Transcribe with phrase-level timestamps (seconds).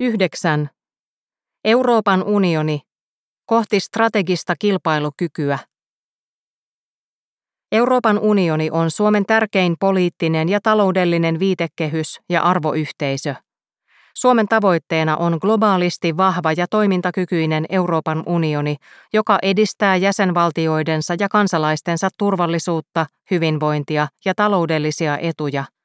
[0.00, 0.68] 9.
[1.64, 2.80] Euroopan unioni
[3.46, 5.58] kohti strategista kilpailukykyä.
[7.72, 13.34] Euroopan unioni on Suomen tärkein poliittinen ja taloudellinen viitekehys ja arvoyhteisö.
[14.14, 18.76] Suomen tavoitteena on globaalisti vahva ja toimintakykyinen Euroopan unioni,
[19.12, 25.64] joka edistää jäsenvaltioidensa ja kansalaistensa turvallisuutta, hyvinvointia ja taloudellisia etuja–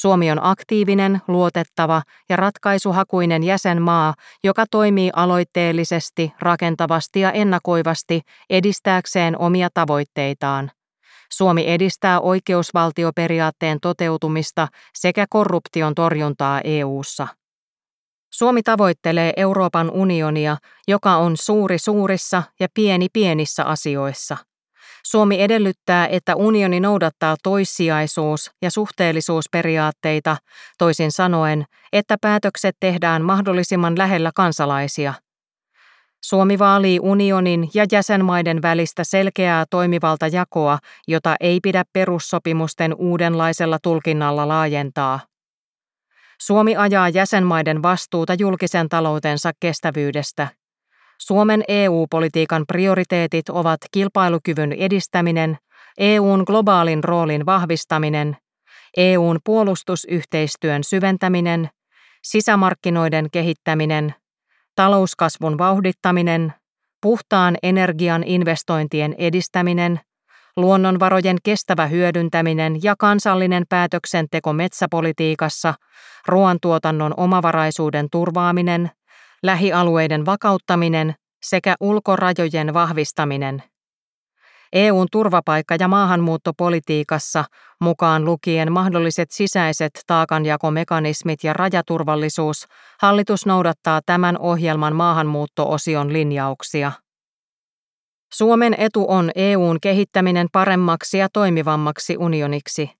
[0.00, 8.20] Suomi on aktiivinen, luotettava ja ratkaisuhakuinen jäsenmaa, joka toimii aloitteellisesti, rakentavasti ja ennakoivasti
[8.50, 10.70] edistääkseen omia tavoitteitaan.
[11.32, 17.28] Suomi edistää oikeusvaltioperiaatteen toteutumista sekä korruption torjuntaa EU:ssa.
[18.34, 20.56] Suomi tavoittelee Euroopan unionia,
[20.88, 24.36] joka on suuri suurissa ja pieni pienissä asioissa.
[25.04, 30.36] Suomi edellyttää, että unioni noudattaa toissijaisuus- ja suhteellisuusperiaatteita,
[30.78, 35.14] toisin sanoen, että päätökset tehdään mahdollisimman lähellä kansalaisia.
[36.24, 40.78] Suomi vaalii unionin ja jäsenmaiden välistä selkeää toimivalta jakoa,
[41.08, 45.20] jota ei pidä perussopimusten uudenlaisella tulkinnalla laajentaa.
[46.40, 50.48] Suomi ajaa jäsenmaiden vastuuta julkisen taloutensa kestävyydestä.
[51.20, 55.58] Suomen EU-politiikan prioriteetit ovat kilpailukyvyn edistäminen,
[55.98, 58.36] EUn globaalin roolin vahvistaminen,
[58.96, 61.68] EUn puolustusyhteistyön syventäminen,
[62.22, 64.14] sisämarkkinoiden kehittäminen,
[64.76, 66.52] talouskasvun vauhdittaminen,
[67.02, 70.00] puhtaan energian investointien edistäminen,
[70.56, 75.74] luonnonvarojen kestävä hyödyntäminen ja kansallinen päätöksenteko metsäpolitiikassa,
[76.28, 78.90] ruoantuotannon omavaraisuuden turvaaminen,
[79.42, 83.62] lähialueiden vakauttaminen sekä ulkorajojen vahvistaminen.
[84.72, 87.44] EUn turvapaikka- ja maahanmuuttopolitiikassa,
[87.80, 92.66] mukaan lukien mahdolliset sisäiset taakanjakomekanismit ja rajaturvallisuus,
[93.00, 96.92] hallitus noudattaa tämän ohjelman maahanmuuttoosion linjauksia.
[98.34, 102.97] Suomen etu on EUn kehittäminen paremmaksi ja toimivammaksi unioniksi.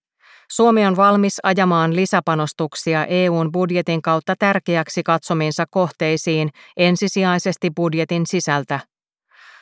[0.50, 8.80] Suomi on valmis ajamaan lisäpanostuksia EUn budjetin kautta tärkeäksi katsomiinsa kohteisiin ensisijaisesti budjetin sisältä.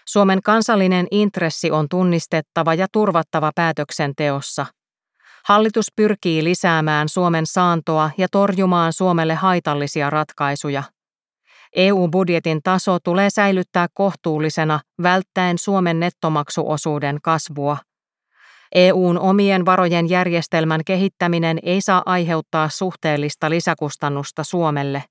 [0.08, 4.66] Suomen kansallinen intressi on tunnistettava ja turvattava päätöksenteossa.
[5.44, 10.82] Hallitus pyrkii lisäämään Suomen saantoa ja torjumaan Suomelle haitallisia ratkaisuja.
[11.76, 17.76] EU-budjetin taso tulee säilyttää kohtuullisena välttäen Suomen nettomaksuosuuden kasvua.
[18.76, 25.04] EUn omien varojen järjestelmän kehittäminen ei saa aiheuttaa suhteellista lisäkustannusta Suomelle.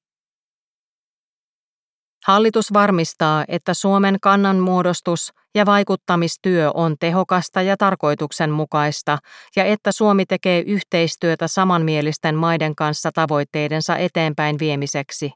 [2.26, 9.18] Hallitus varmistaa, että Suomen kannanmuodostus ja vaikuttamistyö on tehokasta ja tarkoituksenmukaista
[9.56, 15.32] ja että Suomi tekee yhteistyötä samanmielisten maiden kanssa tavoitteidensa eteenpäin viemiseksi.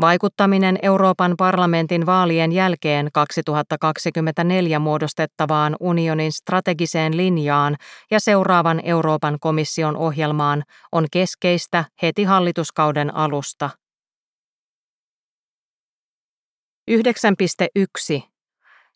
[0.00, 7.76] Vaikuttaminen Euroopan parlamentin vaalien jälkeen 2024 muodostettavaan unionin strategiseen linjaan
[8.10, 13.70] ja seuraavan Euroopan komission ohjelmaan on keskeistä heti hallituskauden alusta.
[16.90, 18.22] 9.1.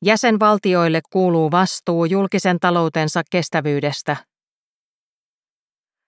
[0.05, 4.17] Jäsenvaltioille kuuluu vastuu julkisen taloutensa kestävyydestä–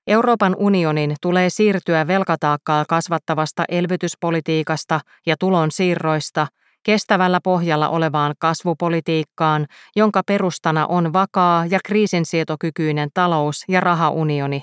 [0.07, 6.47] Euroopan unionin tulee siirtyä velkataakkaa kasvattavasta elvytyspolitiikasta ja tulonsiirroista
[6.83, 9.67] kestävällä pohjalla olevaan kasvupolitiikkaan,
[9.97, 14.63] jonka perustana on vakaa ja kriisinsietokykyinen talous- ja rahaunioni.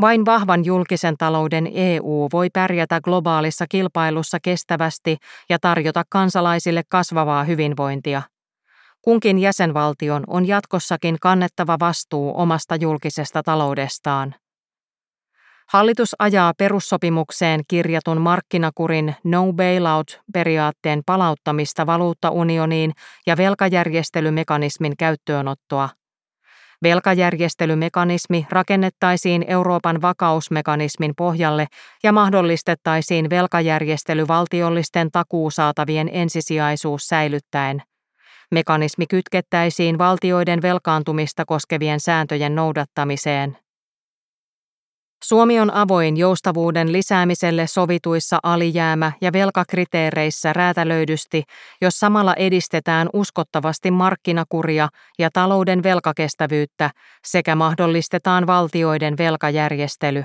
[0.00, 5.16] Vain vahvan julkisen talouden EU voi pärjätä globaalissa kilpailussa kestävästi
[5.48, 8.22] ja tarjota kansalaisille kasvavaa hyvinvointia.
[9.02, 14.34] Kunkin jäsenvaltion on jatkossakin kannettava vastuu omasta julkisesta taloudestaan.
[15.72, 22.92] Hallitus ajaa perussopimukseen kirjatun markkinakurin no bailout-periaatteen palauttamista valuuttaunioniin
[23.26, 25.88] ja velkajärjestelymekanismin käyttöönottoa.
[26.82, 31.66] Velkajärjestelymekanismi rakennettaisiin Euroopan vakausmekanismin pohjalle
[32.02, 37.82] ja mahdollistettaisiin velkajärjestely valtiollisten takuusaatavien ensisijaisuus säilyttäen.
[38.50, 43.56] Mekanismi kytkettäisiin valtioiden velkaantumista koskevien sääntöjen noudattamiseen.
[45.24, 51.42] Suomi on avoin joustavuuden lisäämiselle sovituissa alijäämä- ja velkakriteereissä räätälöidysti,
[51.80, 54.88] jos samalla edistetään uskottavasti markkinakuria
[55.18, 56.90] ja talouden velkakestävyyttä
[57.26, 60.24] sekä mahdollistetaan valtioiden velkajärjestely.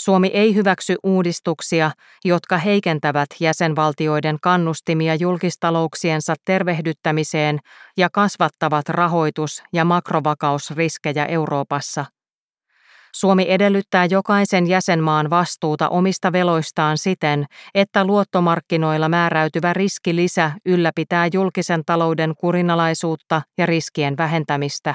[0.00, 1.90] Suomi ei hyväksy uudistuksia,
[2.24, 7.58] jotka heikentävät jäsenvaltioiden kannustimia julkistalouksiensa tervehdyttämiseen
[7.96, 12.04] ja kasvattavat rahoitus- ja makrovakausriskejä Euroopassa–
[13.20, 17.44] Suomi edellyttää jokaisen jäsenmaan vastuuta omista veloistaan siten,
[17.74, 24.94] että luottomarkkinoilla määräytyvä riskilisä ylläpitää julkisen talouden kurinalaisuutta ja riskien vähentämistä.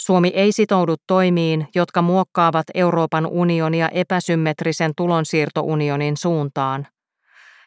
[0.00, 6.86] Suomi ei sitoudu toimiin, jotka muokkaavat Euroopan unionia epäsymmetrisen tulonsiirtounionin suuntaan.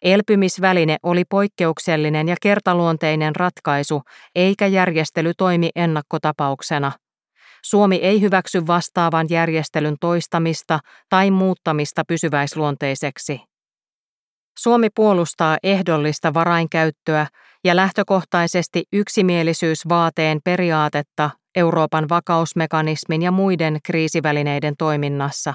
[0.02, 4.02] Elpymisväline oli poikkeuksellinen ja kertaluonteinen ratkaisu,
[4.36, 6.92] eikä järjestely toimi ennakkotapauksena–
[7.66, 10.80] Suomi ei hyväksy vastaavan järjestelyn toistamista
[11.10, 13.42] tai muuttamista pysyväisluonteiseksi.
[14.60, 17.28] Suomi puolustaa ehdollista varainkäyttöä
[17.64, 25.54] ja lähtökohtaisesti yksimielisyysvaateen periaatetta Euroopan vakausmekanismin ja muiden kriisivälineiden toiminnassa.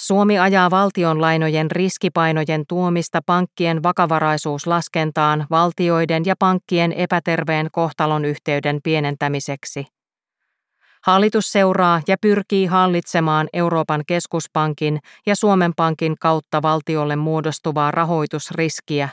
[0.00, 9.99] Suomi ajaa valtionlainojen riskipainojen tuomista pankkien vakavaraisuuslaskentaan valtioiden ja pankkien epäterveen kohtalon yhteyden pienentämiseksi.
[11.06, 19.08] Hallitus seuraa ja pyrkii hallitsemaan Euroopan keskuspankin ja Suomen Pankin kautta valtiolle muodostuvaa rahoitusriskiä.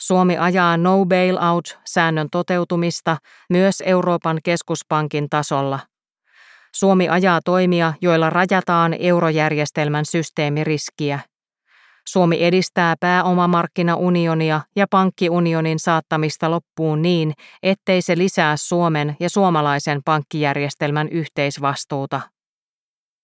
[0.00, 3.16] Suomi ajaa no bailout-säännön toteutumista
[3.50, 5.80] myös Euroopan keskuspankin tasolla.
[6.74, 11.20] Suomi ajaa toimia, joilla rajataan eurojärjestelmän systeemiriskiä.
[12.08, 21.08] Suomi edistää pääomamarkkinaunionia ja pankkiunionin saattamista loppuun niin, ettei se lisää Suomen ja suomalaisen pankkijärjestelmän
[21.08, 22.20] yhteisvastuuta.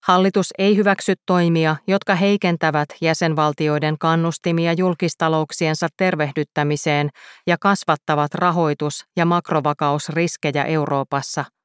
[0.07, 7.09] Hallitus ei hyväksy toimia, jotka heikentävät jäsenvaltioiden kannustimia julkistalouksiensa tervehdyttämiseen
[7.47, 11.45] ja kasvattavat rahoitus- ja makrovakausriskejä Euroopassa–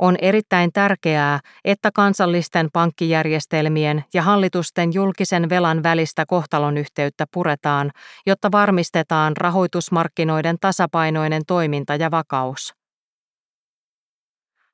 [0.00, 7.90] on erittäin tärkeää, että kansallisten pankkijärjestelmien ja hallitusten julkisen velan välistä kohtalonyhteyttä puretaan,
[8.26, 12.74] jotta varmistetaan rahoitusmarkkinoiden tasapainoinen toiminta ja vakaus.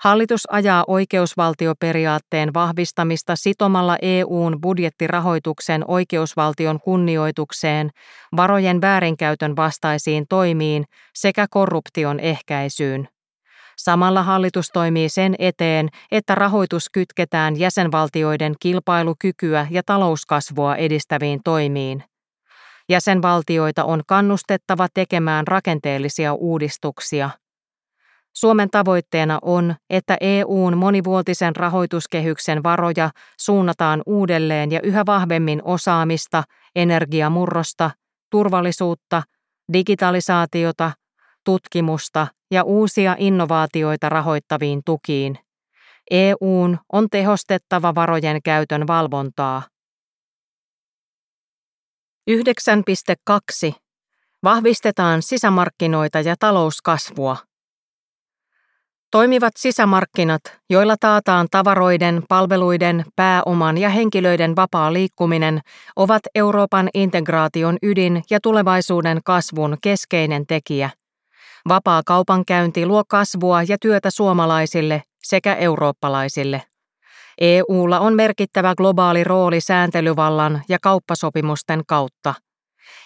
[0.00, 7.90] Hallitus ajaa oikeusvaltioperiaatteen vahvistamista sitomalla EUn budjettirahoituksen oikeusvaltion kunnioitukseen,
[8.36, 10.84] varojen väärinkäytön vastaisiin toimiin
[11.14, 13.08] sekä korruption ehkäisyyn.
[13.76, 22.04] Samalla hallitus toimii sen eteen, että rahoitus kytketään jäsenvaltioiden kilpailukykyä ja talouskasvua edistäviin toimiin.
[22.88, 27.30] Jäsenvaltioita on kannustettava tekemään rakenteellisia uudistuksia.
[28.32, 36.42] Suomen tavoitteena on, että EUn monivuotisen rahoituskehyksen varoja suunnataan uudelleen ja yhä vahvemmin osaamista,
[36.74, 37.90] energiamurrosta,
[38.30, 39.22] turvallisuutta,
[39.72, 40.92] digitalisaatiota,
[41.46, 45.38] tutkimusta ja uusia innovaatioita rahoittaviin tukiin.
[46.10, 49.62] EUn on tehostettava varojen käytön valvontaa.
[52.30, 53.74] 9.2.
[54.44, 57.36] Vahvistetaan sisämarkkinoita ja talouskasvua.
[59.10, 65.60] Toimivat sisämarkkinat, joilla taataan tavaroiden, palveluiden, pääoman ja henkilöiden vapaa liikkuminen,
[65.96, 70.90] ovat Euroopan integraation ydin ja tulevaisuuden kasvun keskeinen tekijä–
[71.68, 76.62] Vapaa kaupankäynti luo kasvua ja työtä suomalaisille sekä eurooppalaisille.
[77.40, 82.34] EUlla on merkittävä globaali rooli sääntelyvallan ja kauppasopimusten kautta.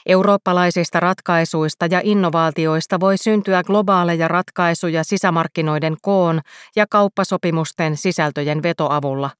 [0.06, 6.40] Eurooppalaisista ratkaisuista ja innovaatioista voi syntyä globaaleja ratkaisuja sisämarkkinoiden koon
[6.76, 9.30] ja kauppasopimusten sisältöjen vetoavulla.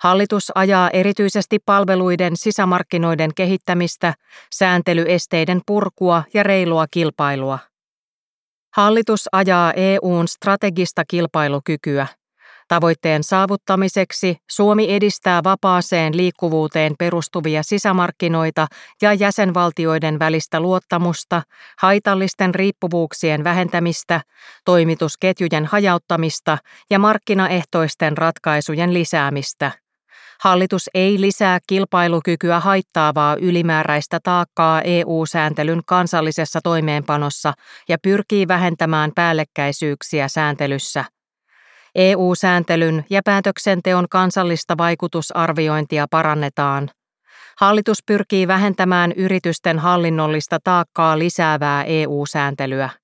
[0.00, 4.14] Hallitus ajaa erityisesti palveluiden sisämarkkinoiden kehittämistä,
[4.54, 7.58] sääntelyesteiden purkua ja reilua kilpailua.
[8.76, 12.06] Hallitus ajaa EUn strategista kilpailukykyä.
[12.68, 18.66] Tavoitteen saavuttamiseksi Suomi edistää vapaaseen liikkuvuuteen perustuvia sisämarkkinoita
[19.02, 21.42] ja jäsenvaltioiden välistä luottamusta,
[21.78, 24.20] haitallisten riippuvuuksien vähentämistä,
[24.64, 26.58] toimitusketjujen hajauttamista
[26.90, 29.72] ja markkinaehtoisten ratkaisujen lisäämistä.
[30.40, 37.52] Hallitus ei lisää kilpailukykyä haittaavaa ylimääräistä taakkaa EU-sääntelyn kansallisessa toimeenpanossa
[37.88, 41.04] ja pyrkii vähentämään päällekkäisyyksiä sääntelyssä.
[41.94, 46.90] EU-sääntelyn ja päätöksenteon kansallista vaikutusarviointia parannetaan.
[47.58, 52.99] Hallitus pyrkii vähentämään yritysten hallinnollista taakkaa lisäävää EU-sääntelyä.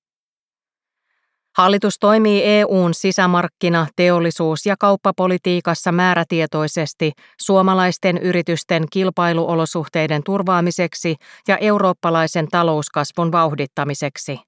[1.57, 7.11] Hallitus toimii EUn sisämarkkina-, teollisuus- ja kauppapolitiikassa määrätietoisesti
[7.41, 11.15] suomalaisten yritysten kilpailuolosuhteiden turvaamiseksi
[11.47, 14.39] ja eurooppalaisen talouskasvun vauhdittamiseksi.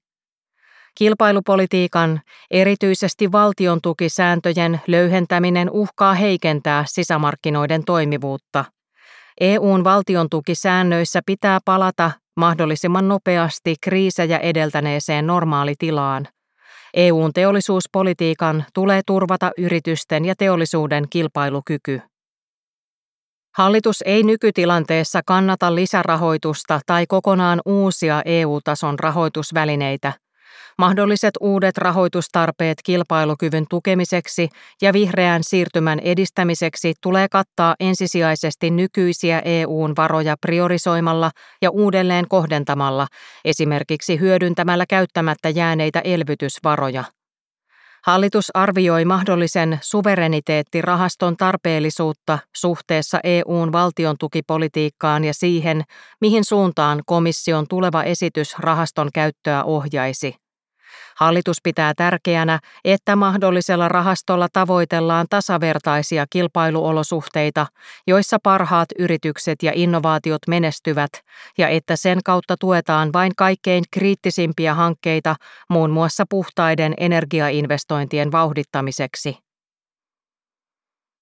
[0.94, 8.64] Kilpailupolitiikan, erityisesti valtion tukisääntöjen löyhentäminen uhkaa heikentää sisämarkkinoiden toimivuutta.
[9.40, 16.28] EUn valtion tukisäännöissä pitää palata mahdollisimman nopeasti kriisejä edeltäneeseen normaalitilaan–
[16.94, 22.00] EUn teollisuuspolitiikan tulee turvata yritysten ja teollisuuden kilpailukyky.
[23.56, 30.12] Hallitus ei nykytilanteessa kannata lisärahoitusta tai kokonaan uusia EU-tason rahoitusvälineitä.
[30.78, 34.48] Mahdolliset uudet rahoitustarpeet kilpailukyvyn tukemiseksi
[34.82, 41.30] ja vihreän siirtymän edistämiseksi tulee kattaa ensisijaisesti nykyisiä EUn varoja priorisoimalla
[41.62, 43.06] ja uudelleen kohdentamalla,
[43.44, 47.04] esimerkiksi hyödyntämällä käyttämättä jääneitä elvytysvaroja.
[48.06, 55.82] Hallitus arvioi mahdollisen suvereniteettirahaston tarpeellisuutta suhteessa EUn valtion tukipolitiikkaan ja siihen,
[56.20, 60.34] mihin suuntaan komission tuleva esitys rahaston käyttöä ohjaisi.
[61.16, 67.66] Hallitus pitää tärkeänä, että mahdollisella rahastolla tavoitellaan tasavertaisia kilpailuolosuhteita,
[68.06, 71.10] joissa parhaat yritykset ja innovaatiot menestyvät,
[71.58, 75.36] ja että sen kautta tuetaan vain kaikkein kriittisimpiä hankkeita,
[75.68, 79.38] muun muassa puhtaiden energiainvestointien vauhdittamiseksi.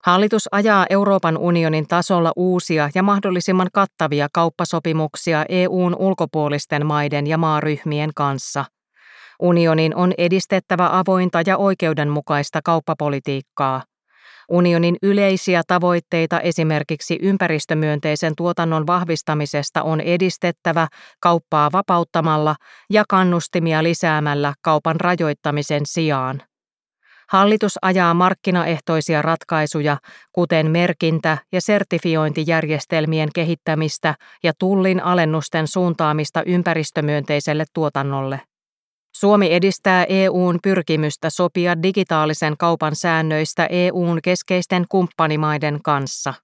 [0.05, 8.11] Hallitus ajaa Euroopan unionin tasolla uusia ja mahdollisimman kattavia kauppasopimuksia EUn ulkopuolisten maiden ja maaryhmien
[8.15, 8.65] kanssa–
[9.43, 13.83] Unionin on edistettävä avointa ja oikeudenmukaista kauppapolitiikkaa.
[14.51, 20.89] Unionin yleisiä tavoitteita esimerkiksi ympäristömyönteisen tuotannon vahvistamisesta on edistettävä
[21.21, 22.57] kauppaa vapauttamalla
[22.91, 26.43] ja kannustimia lisäämällä kaupan rajoittamisen sijaan.
[27.31, 29.97] Hallitus ajaa markkinaehtoisia ratkaisuja,
[30.33, 38.41] kuten merkintä- ja sertifiointijärjestelmien kehittämistä ja tullin alennusten suuntaamista ympäristömyönteiselle tuotannolle.
[39.21, 46.35] Suomi edistää EUn pyrkimystä sopia digitaalisen kaupan säännöistä EUn keskeisten kumppanimaiden kanssa.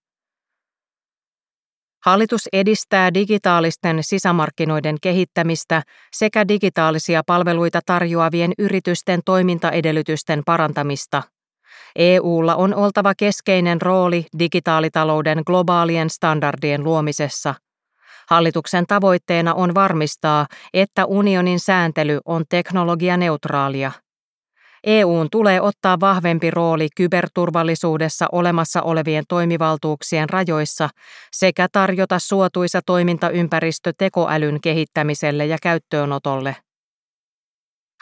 [2.04, 11.22] Hallitus edistää digitaalisten sisämarkkinoiden kehittämistä sekä digitaalisia palveluita tarjoavien yritysten toimintaedellytysten parantamista.
[11.96, 17.54] EUlla on oltava keskeinen rooli digitaalitalouden globaalien standardien luomisessa–
[18.30, 23.92] Hallituksen tavoitteena on varmistaa, että unionin sääntely on teknologianeutraalia.
[24.84, 30.88] EUn tulee ottaa vahvempi rooli kyberturvallisuudessa olemassa olevien toimivaltuuksien rajoissa
[31.32, 36.56] sekä tarjota suotuisa toimintaympäristö tekoälyn kehittämiselle ja käyttöönotolle.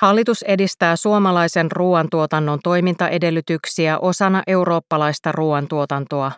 [0.01, 6.33] Hallitus edistää suomalaisen ruoantuotannon toimintaedellytyksiä osana eurooppalaista ruoantuotantoa.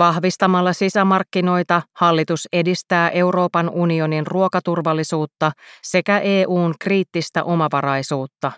[0.00, 5.52] Vahvistamalla sisämarkkinoita hallitus edistää Euroopan unionin ruokaturvallisuutta
[5.82, 8.52] sekä EUn kriittistä omavaraisuutta.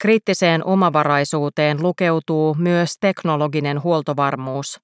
[0.00, 4.80] Kriittiseen omavaraisuuteen lukeutuu myös teknologinen huoltovarmuus.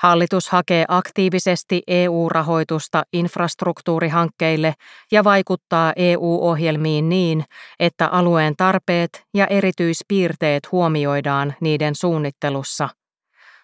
[0.00, 4.74] Hallitus hakee aktiivisesti EU-rahoitusta infrastruktuurihankkeille
[5.12, 7.44] ja vaikuttaa EU-ohjelmiin niin,
[7.80, 12.88] että alueen tarpeet ja erityispiirteet huomioidaan niiden suunnittelussa.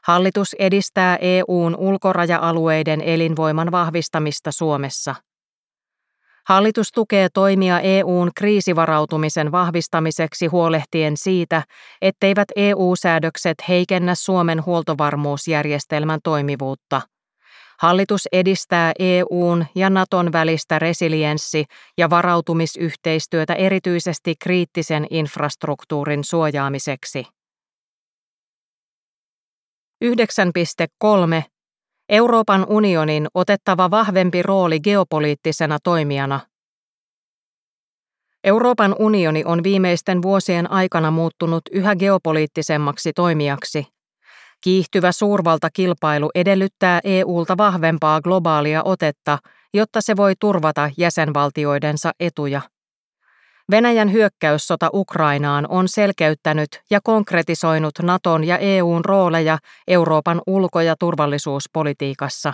[0.06, 5.14] Hallitus edistää EUn ulkoraja-alueiden elinvoiman vahvistamista Suomessa.
[6.48, 11.62] Hallitus tukee toimia EUn kriisivarautumisen vahvistamiseksi huolehtien siitä,
[12.02, 17.02] etteivät EU-säädökset heikennä Suomen huoltovarmuusjärjestelmän toimivuutta.
[17.80, 21.64] Hallitus edistää EUn ja Naton välistä resilienssi-
[21.98, 27.26] ja varautumisyhteistyötä erityisesti kriittisen infrastruktuurin suojaamiseksi.
[30.04, 31.42] 9.3.
[32.08, 36.40] Euroopan unionin otettava vahvempi rooli geopoliittisena toimijana.
[38.44, 43.86] Euroopan unioni on viimeisten vuosien aikana muuttunut yhä geopoliittisemmaksi toimijaksi.
[44.60, 49.38] Kiihtyvä suurvaltakilpailu edellyttää EUlta vahvempaa globaalia otetta,
[49.74, 52.60] jotta se voi turvata jäsenvaltioidensa etuja.
[53.70, 62.52] Venäjän hyökkäyssota Ukrainaan on selkeyttänyt ja konkretisoinut Naton ja EUn rooleja Euroopan ulko- ja turvallisuuspolitiikassa.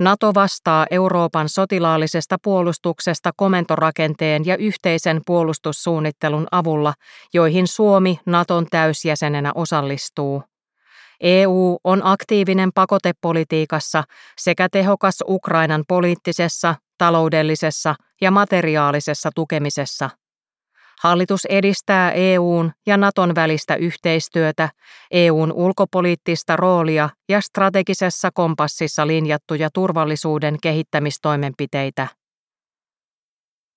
[0.00, 6.94] NATO vastaa Euroopan sotilaallisesta puolustuksesta komentorakenteen ja yhteisen puolustussuunnittelun avulla,
[7.34, 10.42] joihin Suomi Naton täysjäsenenä osallistuu.
[11.20, 14.04] EU on aktiivinen pakotepolitiikassa
[14.40, 20.10] sekä tehokas Ukrainan poliittisessa, taloudellisessa ja materiaalisessa tukemisessa.
[21.02, 24.68] Hallitus edistää EUn ja Naton välistä yhteistyötä,
[25.10, 32.08] EUn ulkopoliittista roolia ja strategisessa kompassissa linjattuja turvallisuuden kehittämistoimenpiteitä.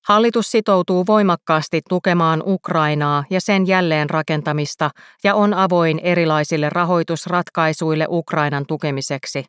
[0.07, 4.89] Hallitus sitoutuu voimakkaasti tukemaan Ukrainaa ja sen jälleenrakentamista
[5.23, 9.45] ja on avoin erilaisille rahoitusratkaisuille Ukrainan tukemiseksi.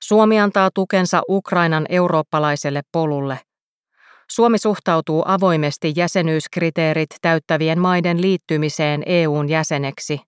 [0.00, 3.40] Suomi antaa tukensa Ukrainan eurooppalaiselle polulle.
[4.30, 10.20] Suomi suhtautuu avoimesti jäsenyyskriteerit täyttävien maiden liittymiseen EUn jäseneksi.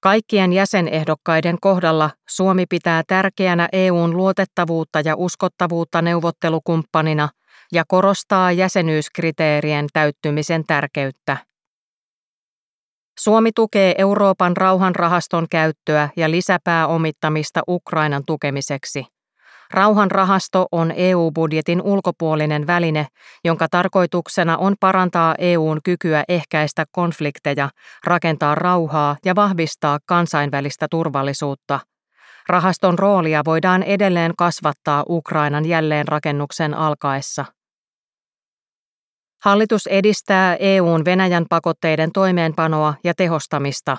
[0.00, 7.28] Kaikkien jäsenehdokkaiden kohdalla Suomi pitää tärkeänä EUn luotettavuutta ja uskottavuutta neuvottelukumppanina
[7.72, 11.36] ja korostaa jäsenyyskriteerien täyttymisen tärkeyttä.
[13.18, 19.06] Suomi tukee Euroopan rauhanrahaston käyttöä ja lisäpääomittamista Ukrainan tukemiseksi.
[19.70, 23.06] Rauhanrahasto on EU-budjetin ulkopuolinen väline,
[23.44, 27.70] jonka tarkoituksena on parantaa EUn kykyä ehkäistä konflikteja,
[28.04, 31.80] rakentaa rauhaa ja vahvistaa kansainvälistä turvallisuutta.
[32.48, 37.44] Rahaston roolia voidaan edelleen kasvattaa Ukrainan jälleenrakennuksen alkaessa.
[39.44, 43.96] Hallitus edistää EUn Venäjän pakotteiden toimeenpanoa ja tehostamista.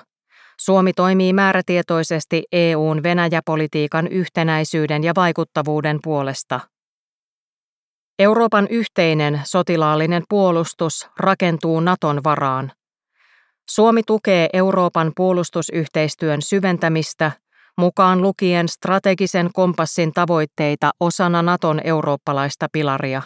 [0.59, 6.59] Suomi toimii määrätietoisesti EUn Venäjäpolitiikan yhtenäisyyden ja vaikuttavuuden puolesta.
[8.19, 12.71] Euroopan yhteinen sotilaallinen puolustus rakentuu Naton varaan.
[13.69, 17.31] Suomi tukee Euroopan puolustusyhteistyön syventämistä,
[17.77, 23.21] mukaan lukien strategisen kompassin tavoitteita osana Naton eurooppalaista pilaria.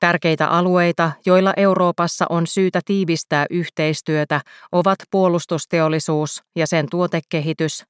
[0.00, 4.40] Tärkeitä alueita, joilla Euroopassa on syytä tiivistää yhteistyötä,
[4.72, 7.84] ovat puolustusteollisuus ja sen tuotekehitys,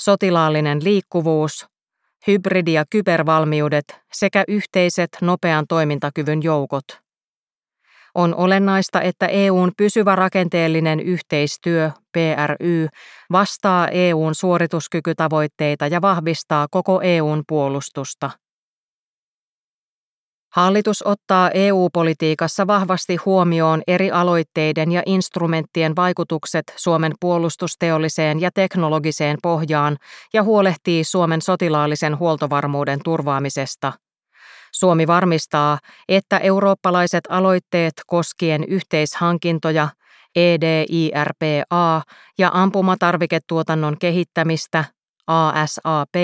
[0.00, 1.66] sotilaallinen liikkuvuus,
[2.26, 6.84] hybridi- ja kybervalmiudet sekä yhteiset nopean toimintakyvyn joukot.
[8.14, 12.88] On olennaista, että EUn pysyvä rakenteellinen yhteistyö, PRY,
[13.32, 18.30] vastaa EUn suorituskykytavoitteita ja vahvistaa koko EUn puolustusta.
[20.52, 29.96] Hallitus ottaa EU-politiikassa vahvasti huomioon eri aloitteiden ja instrumenttien vaikutukset Suomen puolustusteolliseen ja teknologiseen pohjaan
[30.32, 33.92] ja huolehtii Suomen sotilaallisen huoltovarmuuden turvaamisesta.
[34.72, 35.78] Suomi varmistaa,
[36.08, 39.88] että eurooppalaiset aloitteet koskien yhteishankintoja,
[40.36, 42.02] EDIRPA
[42.38, 44.84] ja ampumatarviketuotannon kehittämistä,
[45.26, 46.14] ASAP,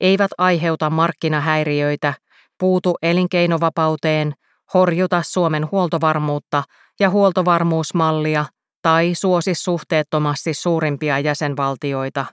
[0.00, 2.14] eivät aiheuta markkinahäiriöitä–
[2.60, 4.32] puutu elinkeinovapauteen,
[4.74, 6.62] horjuta Suomen huoltovarmuutta
[7.00, 8.44] ja huoltovarmuusmallia
[8.82, 12.26] tai suosi suhteettomasti suurimpia jäsenvaltioita.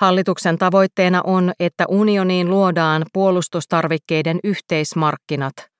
[0.00, 5.54] Hallituksen tavoitteena on, että unioniin luodaan puolustustarvikkeiden yhteismarkkinat–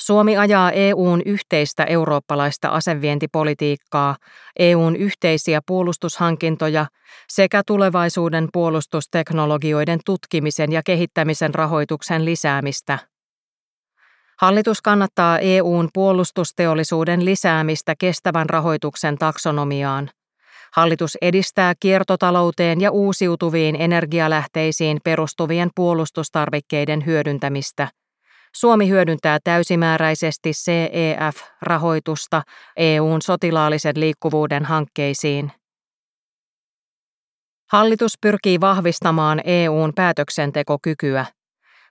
[0.00, 4.16] Suomi ajaa EUn yhteistä eurooppalaista asevientipolitiikkaa,
[4.58, 6.86] EUn yhteisiä puolustushankintoja
[7.28, 12.98] sekä tulevaisuuden puolustusteknologioiden tutkimisen ja kehittämisen rahoituksen lisäämistä.
[14.40, 20.10] Hallitus kannattaa EUn puolustusteollisuuden lisäämistä kestävän rahoituksen taksonomiaan.
[20.76, 27.88] Hallitus edistää kiertotalouteen ja uusiutuviin energialähteisiin perustuvien puolustustarvikkeiden hyödyntämistä–
[28.54, 32.42] Suomi hyödyntää täysimääräisesti CEF-rahoitusta
[32.76, 35.52] EUn sotilaallisen liikkuvuuden hankkeisiin.
[37.72, 41.26] Hallitus pyrkii vahvistamaan EUn päätöksentekokykyä.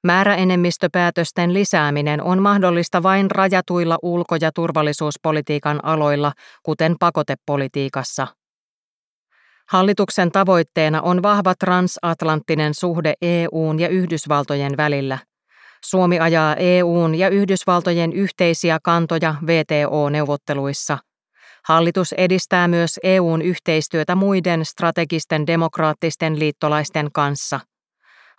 [0.04, 6.32] Määräenemmistöpäätösten lisääminen on mahdollista vain rajatuilla ulko- ja turvallisuuspolitiikan aloilla,
[6.63, 8.28] kuten pakotepolitiikassa.
[9.70, 15.20] Hallituksen tavoitteena on vahva transatlanttinen suhde EUn ja Yhdysvaltojen välillä–
[15.89, 20.97] Suomi ajaa EUn ja Yhdysvaltojen yhteisiä kantoja VTO-neuvotteluissa.
[21.65, 27.60] Hallitus edistää myös EUn yhteistyötä muiden strategisten demokraattisten liittolaisten kanssa.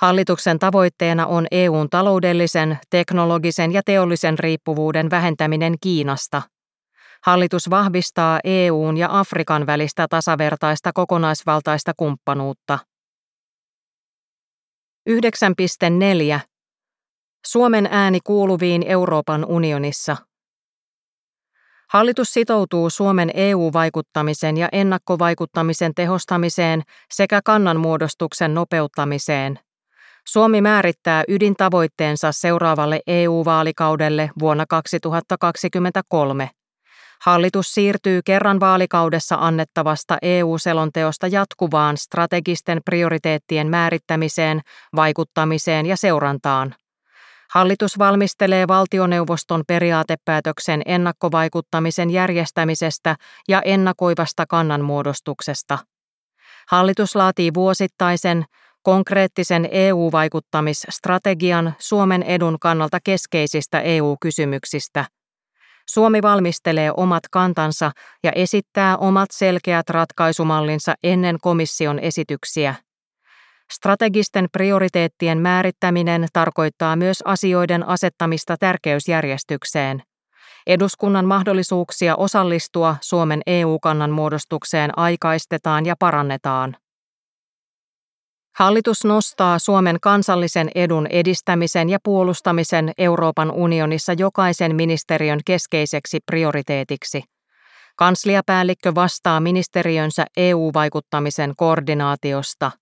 [0.00, 6.42] Hallituksen tavoitteena on EUn taloudellisen, teknologisen ja teollisen riippuvuuden vähentäminen Kiinasta.
[7.24, 12.78] Hallitus vahvistaa EUn ja Afrikan välistä tasavertaista kokonaisvaltaista kumppanuutta.
[15.11, 16.40] 9.4
[17.46, 20.16] Suomen ääni kuuluviin Euroopan unionissa.
[21.90, 29.59] Hallitus sitoutuu Suomen EU-vaikuttamisen ja ennakkovaikuttamisen tehostamiseen sekä kannanmuodostuksen nopeuttamiseen.
[30.27, 36.51] Suomi määrittää ydintavoitteensa seuraavalle EU-vaalikaudelle vuonna 2023.
[37.22, 44.61] Hallitus siirtyy kerran vaalikaudessa annettavasta EU-selonteosta jatkuvaan strategisten prioriteettien määrittämiseen,
[44.96, 46.74] vaikuttamiseen ja seurantaan.
[47.54, 53.16] Hallitus valmistelee valtioneuvoston periaatepäätöksen ennakkovaikuttamisen järjestämisestä
[53.48, 55.78] ja ennakoivasta kannanmuodostuksesta.
[56.68, 58.44] Hallitus laatii vuosittaisen
[58.82, 65.04] konkreettisen EU-vaikuttamisstrategian Suomen edun kannalta keskeisistä EU-kysymyksistä.
[65.88, 67.90] Suomi valmistelee omat kantansa
[68.24, 72.74] ja esittää omat selkeät ratkaisumallinsa ennen komission esityksiä.
[73.72, 80.02] Strategisten prioriteettien määrittäminen tarkoittaa myös asioiden asettamista tärkeysjärjestykseen.
[80.66, 86.76] Eduskunnan mahdollisuuksia osallistua Suomen EU-kannan muodostukseen aikaistetaan ja parannetaan.
[88.57, 97.22] Hallitus nostaa Suomen kansallisen edun edistämisen ja puolustamisen Euroopan unionissa jokaisen ministeriön keskeiseksi prioriteetiksi.
[97.96, 102.70] Kansliapäällikkö vastaa ministeriönsä EU-vaikuttamisen koordinaatiosta–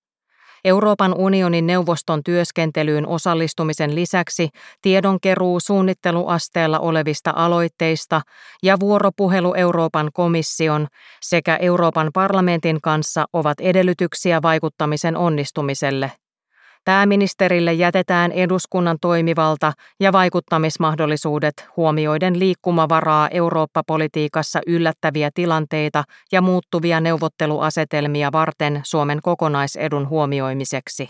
[0.66, 4.48] Euroopan unionin neuvoston työskentelyyn osallistumisen lisäksi
[4.82, 8.20] tiedonkeruu suunnitteluasteella olevista aloitteista
[8.62, 10.86] ja vuoropuhelu Euroopan komission
[11.22, 16.12] sekä Euroopan parlamentin kanssa ovat edellytyksiä vaikuttamisen onnistumiselle.
[16.86, 28.80] Pääministerille jätetään eduskunnan toimivalta ja vaikuttamismahdollisuudet huomioiden liikkumavaraa Eurooppa-politiikassa yllättäviä tilanteita ja muuttuvia neuvotteluasetelmia varten
[28.84, 31.08] Suomen kokonaisedun huomioimiseksi.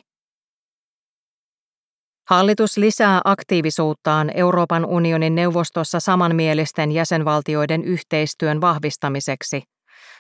[2.31, 9.63] Hallitus lisää aktiivisuuttaan Euroopan unionin neuvostossa samanmielisten jäsenvaltioiden yhteistyön vahvistamiseksi–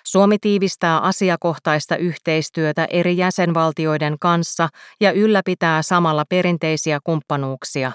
[0.07, 4.69] Suomi tiivistää asiakohtaista yhteistyötä eri jäsenvaltioiden kanssa
[5.01, 7.92] ja ylläpitää samalla perinteisiä kumppanuuksia.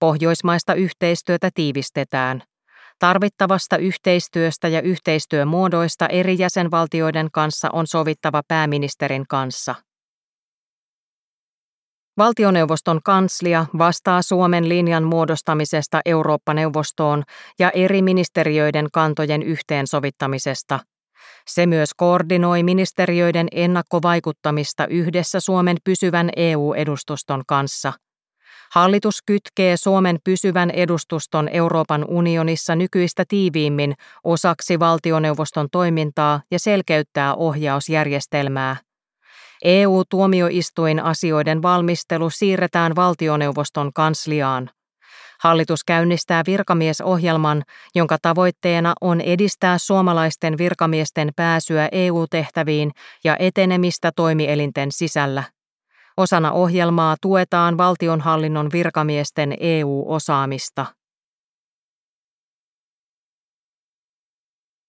[0.00, 2.42] Pohjoismaista yhteistyötä tiivistetään.
[2.98, 9.74] Tarvittavasta yhteistyöstä ja yhteistyömuodoista eri jäsenvaltioiden kanssa on sovittava pääministerin kanssa.
[12.18, 17.22] Valtioneuvoston kanslia vastaa Suomen linjan muodostamisesta Eurooppa-neuvostoon
[17.58, 20.80] ja eri ministeriöiden kantojen yhteensovittamisesta–
[21.48, 27.92] se myös koordinoi ministeriöiden ennakkovaikuttamista yhdessä Suomen pysyvän EU-edustuston kanssa.
[28.74, 38.76] Hallitus kytkee Suomen pysyvän edustuston Euroopan unionissa nykyistä tiiviimmin osaksi valtioneuvoston toimintaa ja selkeyttää ohjausjärjestelmää.
[39.64, 44.70] EU-tuomioistuin asioiden valmistelu siirretään valtioneuvoston kansliaan.
[45.42, 47.62] Hallitus käynnistää virkamiesohjelman,
[47.94, 52.90] jonka tavoitteena on edistää suomalaisten virkamiesten pääsyä EU-tehtäviin
[53.24, 55.42] ja etenemistä toimielinten sisällä.
[56.16, 60.86] Osana ohjelmaa tuetaan valtionhallinnon virkamiesten EU-osaamista.